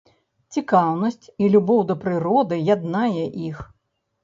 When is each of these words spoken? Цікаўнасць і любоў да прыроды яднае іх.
Цікаўнасць 0.53 1.25
і 1.43 1.51
любоў 1.57 1.85
да 1.93 1.99
прыроды 2.07 2.61
яднае 2.73 3.23
іх. 3.53 3.65